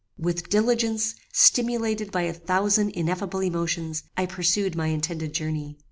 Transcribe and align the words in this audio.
"With 0.17 0.49
diligence, 0.49 1.13
stimulated 1.31 2.11
by 2.11 2.23
a 2.23 2.33
thousand 2.33 2.89
ineffable 2.93 3.41
emotions, 3.41 4.01
I 4.17 4.25
pursued 4.25 4.75
my 4.75 4.87
intended 4.87 5.31
journey. 5.31 5.77